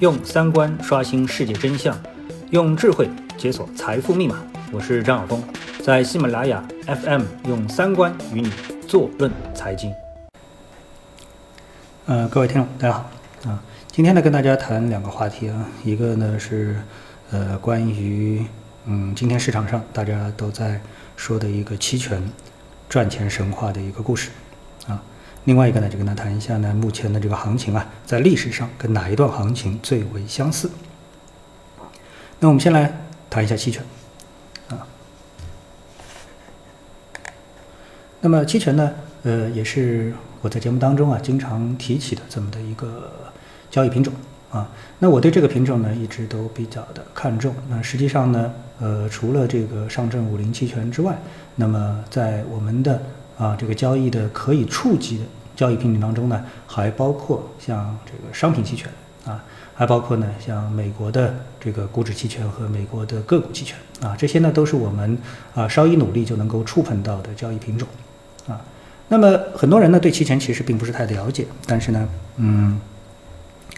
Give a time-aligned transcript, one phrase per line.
[0.00, 2.00] 用三观刷新世界真相，
[2.50, 4.40] 用智慧解锁财富密码。
[4.70, 5.42] 我是张晓峰，
[5.82, 8.48] 在喜马拉雅 FM 用三观与你
[8.86, 9.92] 坐论财经。
[12.06, 13.10] 呃，各位听众，大家好
[13.50, 13.60] 啊！
[13.90, 16.76] 今天呢，跟大家谈两个话题啊，一个呢是
[17.32, 18.46] 呃关于
[18.84, 20.80] 嗯今天市场上大家都在
[21.16, 22.22] 说的一个期权
[22.88, 24.30] 赚钱神话的一个故事。
[25.48, 30.70] 另外一个呢，就跟他谈一下呢，目前的这个行情啊，在历史上跟哪一段行情最为相似？
[32.38, 32.94] 那我们先来
[33.30, 33.82] 谈一下期权
[34.68, 34.86] 啊。
[38.20, 38.92] 那么期权呢，
[39.22, 43.10] 呃，也是我在节目当中啊经常提起的这么的一个
[43.70, 44.12] 交易品种
[44.50, 44.70] 啊。
[44.98, 47.54] 那我对这个品种呢，一直都比较的看重。
[47.70, 51.18] 那实际上呢，呃，除了这个上证五零期权之外，
[51.56, 53.02] 那么在我们的
[53.38, 55.24] 啊这个交易的可以触及的。
[55.58, 58.88] 交易品种当中呢，还包括像这个商品期权
[59.26, 59.42] 啊，
[59.74, 65.18] 还包括呢像美国的这个股指期权和美国的个股期权啊，这些呢都是我们
[65.56, 67.88] 啊稍一努力就能够触碰到的交易品种
[68.46, 68.60] 啊。
[69.08, 72.80] 那么很多人呢对期权其实并不是太了解，但是呢，嗯，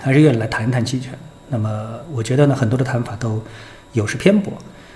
[0.00, 1.18] 还是愿意来谈一谈期权。
[1.48, 3.42] 那么我觉得呢很多的谈法都
[3.94, 4.52] 有失偏颇。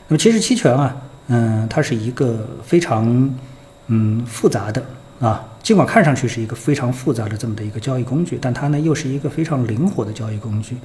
[0.09, 0.95] 那么其实期权啊，
[1.29, 3.35] 嗯，它是一个非常
[3.87, 4.85] 嗯复杂的。
[5.21, 10.77] 啊，尽管看上去是一个非常复杂的这么的一个交易工具，但它呢又是一个非常灵活的交易工具。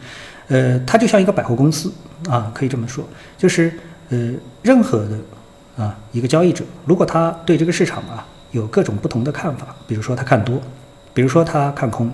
[0.48, 1.92] 呃，它就像一个百货公司
[2.30, 3.06] 啊，可以这么说，
[3.38, 3.74] 就是
[4.08, 10.62] 呃，任何的啊一个交易者，如果他对这个市场啊有各种不同的看法，比如说他看多，
[11.14, 12.10] 比如说他看空，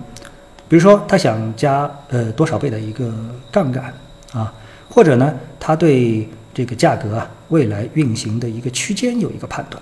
[0.68, 3.14] 比如说他想加呃多少倍的一个
[3.52, 3.94] 杠杆
[4.32, 4.52] 啊，
[4.90, 9.80] 或者呢他对这个价格啊未来运行的一个区间有一个判断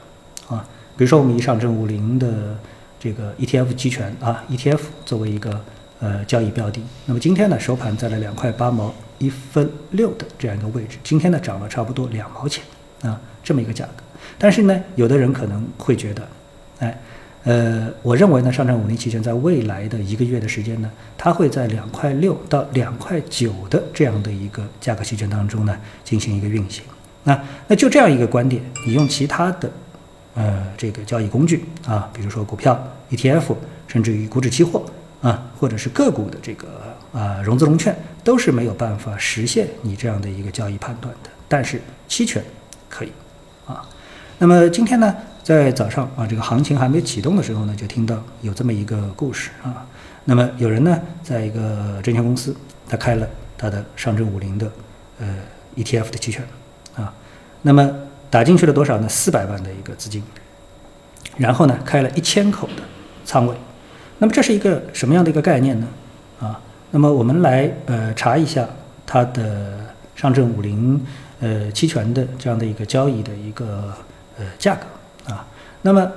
[0.50, 0.62] 啊。
[0.96, 2.56] 比如说，我们以上证五零的
[3.04, 5.62] 这个 ETF 期权啊，ETF 作为一个
[6.00, 12.64] 呃交易标的，那么今天呢收盘在了两块八毛一分六的这样一个位置，今天呢涨了差不多两毛钱
[13.02, 14.02] 啊，这么一个价格。
[14.38, 16.26] 但是呢，有的人可能会觉得，
[16.78, 16.98] 哎，
[17.42, 26.82] 呃，我认为呢，上证五零期权在未来的一个月的时间呢，它会在两块六到两块九的这样的一个价格区间当中呢进行一个运行。
[27.22, 27.38] 那
[27.68, 29.70] 那就这样一个观点，你用其他的。
[30.34, 32.76] 呃，这个交易工具啊，比如说股票、
[33.08, 33.54] ETF，
[33.86, 34.84] 甚至于股指期货
[35.22, 36.66] 啊，或者是个股的这个
[37.12, 41.30] 啊融资融券，都是没有办法实现你这样的一个交易判断的。
[41.46, 42.42] 但是期权
[42.88, 43.12] 可以
[43.64, 43.88] 啊。
[44.38, 45.14] 那么今天呢，
[45.44, 49.86] 在早上啊，这个行情还没启动的时候呢，就听到有这么一个故事啊。
[50.24, 52.56] 那么有人呢，在一个证券公司，
[52.88, 54.68] 他开了他的上证五零的
[55.20, 55.26] 呃
[55.76, 56.44] ETF 的期权
[56.96, 57.14] 啊，
[57.62, 57.88] 那么。
[58.34, 59.08] 打进去了多少呢？
[59.08, 60.20] 四百万的一个资金，
[61.36, 62.82] 然后呢，开了一千口的
[63.24, 63.54] 仓位。
[64.18, 65.86] 那么这是一个什么样的一个概念呢？
[66.40, 68.68] 啊，那么我们来呃查一下
[69.06, 69.78] 它的
[70.16, 71.00] 上证五零
[71.38, 73.94] 呃期权的这样的一个交易的一个
[74.36, 75.46] 呃价格啊。
[75.82, 76.10] 那么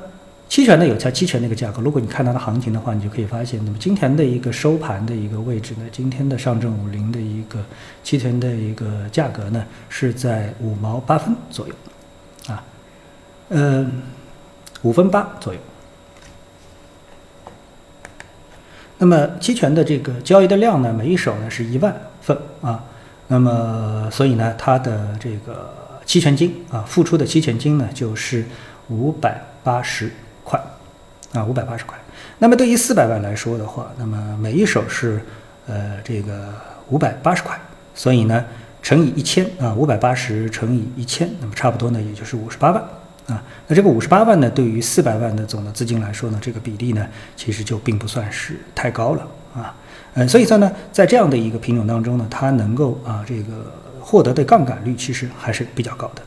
[0.49, 7.63] 期权呢有它期权的一个价格，如果你看它的行情的话，你就可以发现，那么今天的一个收盘的一个位置呢，今天的上证五零的一个
[8.03, 11.75] 期权的一个价格呢是在五毛八分左右。
[13.49, 13.85] 呃，
[14.81, 15.59] 五分八左右。
[18.97, 22.83] 那么期权的这个交易的量呢，每一手呢是一万份啊。
[23.27, 25.73] 那么所以呢，它的这个
[26.05, 28.45] 期权金啊，付出的期权金呢就是
[28.89, 30.11] 五百八十
[30.43, 30.59] 块
[31.33, 31.97] 啊，五百八十块。
[32.39, 35.21] 那么对于四百万来说的话，那么每一手是
[35.67, 36.53] 呃这个
[36.89, 37.59] 五百八十块，
[37.95, 38.45] 所以呢。
[38.79, 42.81] 乘以一千啊，五百八十乘以一千，那么差不多呢，也就是五十八万
[43.27, 43.43] 啊。
[43.67, 49.75] 那这个五十八万呢，对于四百万的总的资金来说呢，这个比例呢，其实就并不算是太高了啊。
[50.15, 53.71] 嗯，所以说呢，在这样的一个品种当中呢，它能够啊这个
[54.01, 56.21] 获得的杠杆率其实还是比较高的。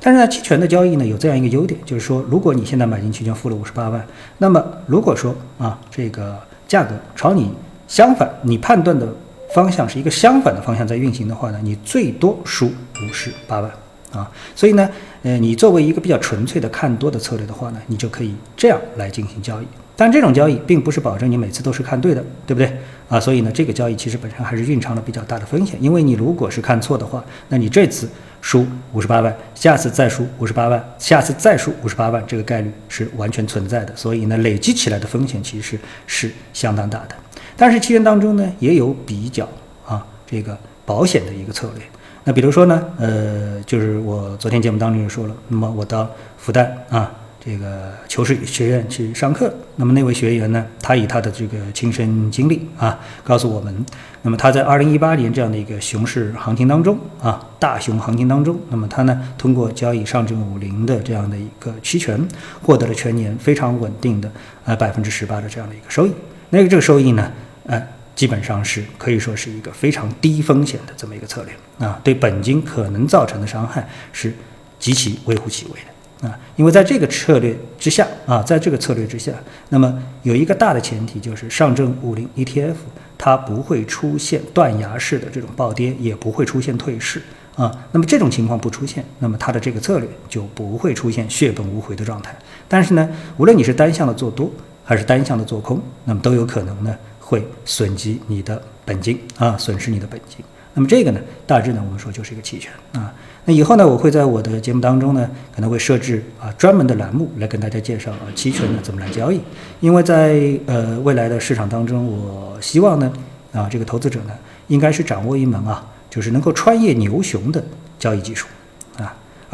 [0.00, 4.04] 但是呢，期权的交易呢，有这样一个优点，就是说，如果你现在买进期权付了五十八万，
[4.38, 7.52] 那么如果说啊这个价格朝你
[7.86, 9.06] 相反，你判断的。
[9.52, 13.70] 方向是一个相反的方向在运行的话呢，你最多输五十八万
[14.14, 14.30] 啊。
[14.54, 14.88] 所以呢，
[15.22, 19.66] 呃，你作为一个比较纯粹的看多的策略的话呢，你就可以这样来进行交易。
[19.96, 22.76] 但这种交易并不是保证你每次都是看对的，对不对
[23.08, 23.20] 啊？
[23.20, 25.76] 所以呢，这个交易其实本身还是蕴藏了比较大的风险。
[25.80, 28.08] 因为你如果是看错的话，那你这次
[28.40, 33.94] 输五十八万，下次再输五十八万，下次再输五十八万，这个概率是完全存在的。
[33.94, 35.78] 所以呢，累积起来的风险其实
[36.08, 37.14] 是相当大的。
[37.56, 39.48] 但是期权当中呢，也有比较
[39.86, 41.84] 啊这个保险的一个策略。
[42.24, 49.52] 那比如说呢，呃，就是我昨天节目当中就说了，那么我到复旦啊这个求是学院去上课。
[49.76, 53.84] 那么那位学员呢，他以他的这个亲身经历啊，告诉我们，
[54.22, 62.18] 那么他在二零一八年这样的一个熊市行情当中啊，大熊行情当中，那么他呢通过交易上证五零的这样的一个期权，
[62.62, 64.30] 获得了全年非常稳定的
[64.64, 66.12] 呃百分之十八的这样的一个收益。
[66.48, 67.30] 那个这个收益呢，
[67.66, 74.32] 呃，基本上是可以说是一个非常低风险的这么一个策略啊，对本金可能造成的伤害是
[74.78, 76.28] 极其微乎其微的。
[76.28, 79.32] 啊，因为在这个策略之下啊，在这个策略之下，
[79.68, 82.76] 那么有一个大的前提就是上证五零 ETF
[83.18, 87.20] 它不会出现断崖式的这种暴跌，也不会出现退市
[87.56, 87.70] 啊。
[87.92, 92.34] 那么这种情况不出现，那么它的这个策略就不会出现血本无回的状态。
[92.68, 93.06] 但是呢，
[93.36, 94.50] 无论你是单向的做多
[94.82, 100.44] 还是单向的做空，那么都有可能呢会损及你的本金啊，损失你的本金。
[100.74, 103.14] 那么这个呢，大致呢我们说就是一个期权啊。
[103.46, 109.40] 那以后呢，我会在我的节目当中呢，可能会设置啊专门的栏目来跟大家介绍啊期权呢怎么来交易。
[109.80, 113.12] 因为在呃未来的市场当中，我希望呢
[113.52, 114.32] 啊这个投资者呢
[114.68, 117.64] 应该是掌握一门啊就是能够穿越牛熊的
[117.98, 118.46] 交易技术，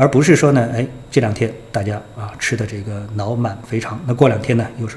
[0.01, 4.97] 而不是说呢哎这两天大家啊吃的这个脑满肥肠，那过两天呢又是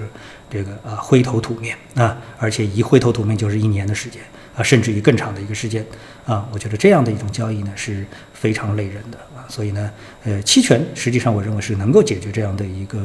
[0.50, 4.22] 这个啊灰头土面啊，而且一灰头土面就是一年的时间。
[4.56, 5.84] 啊，甚至于更长的一个时间，
[6.28, 8.06] 啊，我觉得这样的一种交易呢是
[8.36, 9.90] 非常累人的啊，所以呢，
[10.26, 13.00] 呃，期权实际上我认为是能够解决这样的一个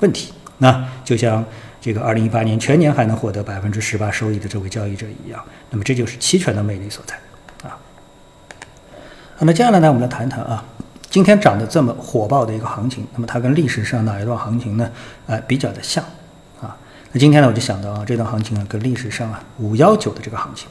[0.00, 0.34] 问题。
[0.58, 1.42] 那就像
[1.80, 7.16] 这个二零一八年全年还能获得百分之十八收益的这位交易者一样，那么这就是期权的魅力所在
[7.66, 7.80] 啊。
[9.36, 10.62] 好，那接下来呢，我们来谈一谈啊，
[11.14, 14.90] 今天涨得这么火爆的一个行情，那么它跟历史上哪一段行情呢？
[15.26, 16.02] 呃，比较的像
[16.60, 16.76] 啊。
[17.12, 20.66] 那今天呢，我就想到啊，这段行情啊，跟历史上啊五幺九的这个行情，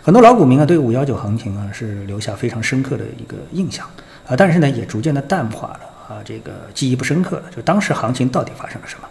[0.00, 3.84] 很多老股民啊对五幺九行情啊是留下非常深刻的一个印象
[4.28, 5.80] 啊，但是呢也逐渐的淡化了
[6.14, 9.08] 啊，这个记忆不深刻了，就当时行情到底发生了什么？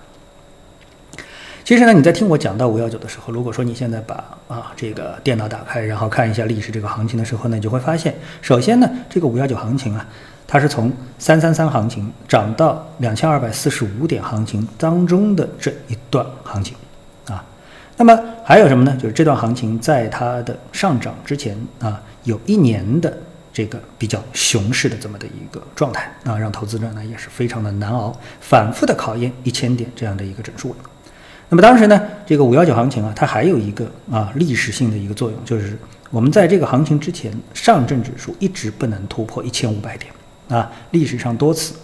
[1.65, 10.07] 其实呢，你在听我讲到五幺九的时候，如果说你现在把啊这个电脑打开，然后看一下历史这个行情的时候呢，你就会发现，首先呢，这个五幺九行情啊。
[10.47, 10.89] 它是从
[11.19, 16.73] 三三三行情涨到两千二百四十五点行情当中的这一段行情，
[17.27, 17.43] 啊，
[17.97, 18.95] 那么还有什么呢？
[18.95, 23.15] 就是这段行情在它的上涨之前啊，有一年的
[23.51, 30.73] 这个比较熊市的这么的一个状态啊，让投资者呢也是非常的难熬，反复的考验一千点这样的一个整数。
[31.49, 35.77] 那么当时呢，这个五幺九行情啊，它还有一个啊历史性的一个作用，就是
[36.09, 40.09] 我们在这个行情之前，上证指数一直不能突破一千五百点。
[40.49, 41.75] 啊，历史上多次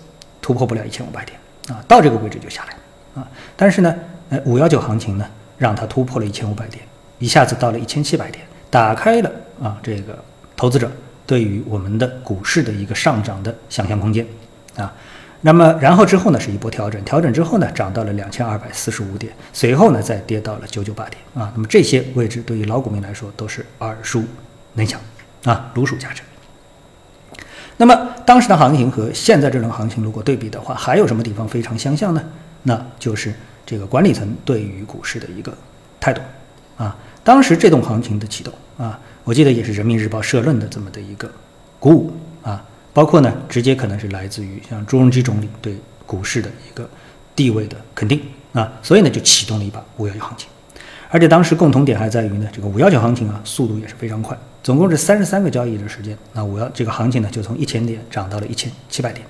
[0.42, 1.38] 突破不了一千五百点
[1.70, 3.28] 啊，到这个位置就下来啊。
[3.56, 3.96] 但是呢，
[4.30, 5.26] 呃，五幺九行情呢，
[5.58, 6.84] 让它突破了一千五百点，
[7.20, 9.32] 一下子到了一千七百点，打开了
[9.62, 10.18] 啊这个
[10.56, 10.92] 投资者
[11.26, 14.26] 对于我们的股市的一个上涨的想象空间
[14.76, 14.94] 啊。
[15.42, 21.52] 那么然后之后呢，是一波调整，调整之后呢，涨到了两千二百四十五点，随后呢再跌到了九九八点啊。
[21.54, 24.24] 那么这些位置对于老股民来说都是耳熟
[24.74, 25.00] 能详
[25.44, 26.24] 啊，如数家珍。
[27.78, 32.24] 那么当时的行情和现在这轮行情如果对比的话，还有什么地方非常相像呢？
[32.64, 33.34] 那就是
[33.66, 35.54] 这个管理层对于股市的一个
[36.00, 36.22] 态度
[36.78, 36.96] 啊。
[37.24, 41.30] 当时这种行情的启动啊，我记得也是人民日报社论的这么的一个
[41.80, 45.76] 鼓舞啊，包括呢直接可能是来自于像朱镕基总理对
[46.06, 46.88] 股市的一个
[47.36, 48.22] 地位的肯定
[48.54, 50.48] 啊，所以呢就启动了一把五幺幺行情。
[51.14, 59.24] 而且当时共同点还在于呢，这个五幺九行情啊，速度也是非常快，总共是三十三个交易日时间，那五幺这个行情呢，就从一千点涨到了一千七百点，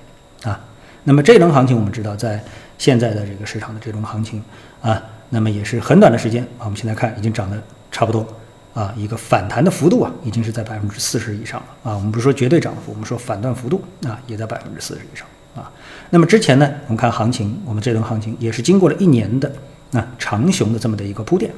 [0.44, 0.58] 啊，
[1.04, 2.42] 那么这轮行情我们知道，在
[2.78, 4.42] 现在的这个市场的这种行情
[4.80, 8.26] 啊，那么也是很短的时间啊，我们现在看已经涨得差不多
[8.72, 15.70] 啊，一个反弹的幅度啊，已经是在百分之四十以上了啊，我们不是说绝对涨幅，我们说反弹幅度啊，也在百分之四十以上啊，
[16.08, 19.52] 那么之前呢，我们看行情，我们这轮行情也是经过了一年的
[19.90, 21.52] 那长熊的这么的一个铺垫。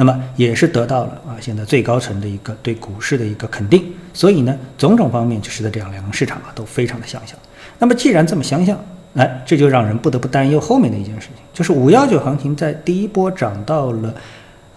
[0.00, 7.38] 那么也是得到了啊，现在最高层的一个对股市的一个肯定，所以呢，种种方面就使得这样两个市场啊都非常的相像。
[7.78, 8.82] 那么既然这么相像，
[9.14, 14.14] 哎，这就让人不得不担忧后面的一件事情，就是五幺九行情在第一波涨到了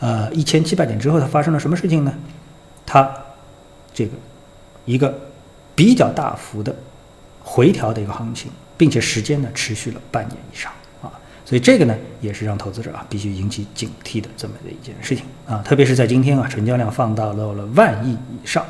[0.01, 2.13] 呃一千七百点之后，它发生了什么事情呢？
[2.86, 3.10] 它
[3.94, 4.12] 这个
[4.84, 5.18] 一个
[5.74, 6.75] 比较大幅的
[7.42, 10.70] 回调的一个行情，并且时间呢持续了半年以上。
[11.53, 18.65] 所以这个呢，也是让投资者啊必须引起警惕的这么的一件事情啊，特别是在今天啊，成交量放大到了了万亿以上。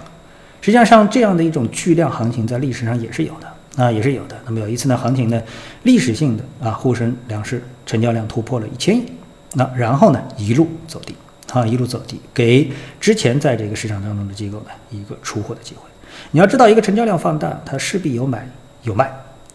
[0.60, 4.38] 实际上，像这样的一种巨量行情，在历史上也是有的啊，也是有的。
[4.44, 5.42] 那么有一次呢，行情呢，
[5.84, 9.06] 历史性的啊，沪深两市成交量突破了一千亿，
[9.54, 11.16] 那然后呢，一路走低
[11.54, 15.84] 啊，一路走低，给之前在这个市场当中的机构呢一个出货的机会。
[16.32, 18.46] 你要知道，一个成交量放大，它势必有买
[18.82, 19.10] 有卖。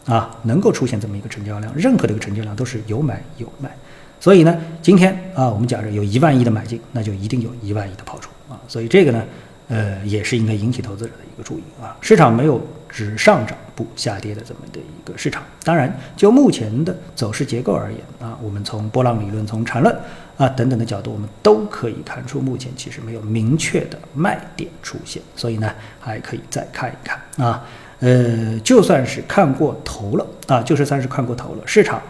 [0.08, 3.70] 啊，能够出现这么一个成交量，任何的一个成交量都是有买有卖。
[4.18, 8.58] 所以呢，今天啊，我们假设有一万亿的买进，那就一定有一万亿的抛出啊。
[8.66, 9.22] 所以这个呢，
[9.68, 11.96] 呃，也是应该引起投资者的一个注意啊。
[12.00, 15.42] 市场没有只上涨不下跌的这么的一个市场。
[15.62, 19.94] 当然，就目前的走势结构而言啊，我们从波浪理论、从缠论
[20.36, 25.22] 啊等等的角度，我们都可以看出，目前其实没有明确的卖点出现。
[25.36, 27.62] 所以呢，还可以再看一看啊。
[28.00, 32.00] 呃，就算是看过头了啊，就是算是看过头了，市场。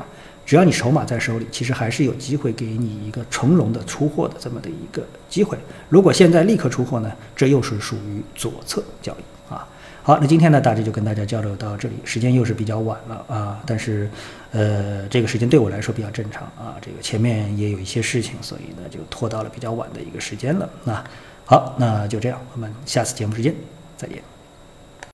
[0.45, 5.59] 只要你筹码在手里，其实还是有机会给你一个从容的出货的这么的一个机会。
[5.91, 9.69] 如果现在立刻出货呢，这又是属于左侧交易啊。
[10.03, 13.61] 好，那今天呢，大致就跟大家交流到这里，时间又是比较晚了啊。
[13.67, 14.09] 但是，
[14.53, 16.77] 呃，这个时间对我来说比较正常啊。
[16.81, 21.05] 这个前面也有一些事情，所以呢就拖到了比较晚的一个时间了啊。
[21.45, 23.55] 好，那就这样，我们下次节目时间
[23.99, 24.23] 再见。